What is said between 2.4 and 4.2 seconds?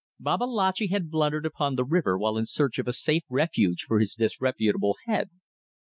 search of a safe refuge for his